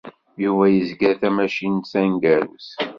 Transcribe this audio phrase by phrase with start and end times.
[0.43, 2.69] Yuba yezgel tamacint taneggarut.